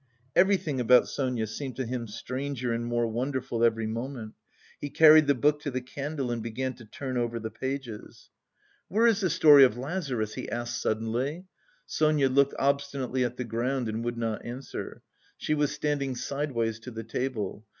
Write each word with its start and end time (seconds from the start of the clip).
Everything 0.35 0.79
about 0.79 1.07
Sonia 1.07 1.45
seemed 1.45 1.75
to 1.75 1.85
him 1.85 2.07
stranger 2.07 2.73
and 2.73 2.87
more 2.87 3.05
wonderful 3.05 3.63
every 3.63 3.85
moment. 3.85 4.33
He 4.79 4.89
carried 4.89 5.27
the 5.27 5.35
book 5.35 5.59
to 5.61 5.69
the 5.69 5.79
candle 5.79 6.31
and 6.31 6.41
began 6.41 6.73
to 6.77 6.85
turn 6.85 7.17
over 7.17 7.39
the 7.39 7.51
pages. 7.51 8.31
"Where 8.87 9.05
is 9.05 9.21
the 9.21 9.29
story 9.29 9.63
of 9.63 9.77
Lazarus?" 9.77 10.33
he 10.33 10.49
asked 10.49 10.81
suddenly. 10.81 11.45
Sonia 11.85 12.29
looked 12.29 12.55
obstinately 12.57 13.23
at 13.23 13.37
the 13.37 13.43
ground 13.43 13.87
and 13.87 14.03
would 14.03 14.17
not 14.17 14.43
answer. 14.43 15.03
She 15.37 15.53
was 15.53 15.71
standing 15.71 16.15
sideways 16.15 16.79
to 16.79 16.89
the 16.89 17.03
table. 17.03 17.67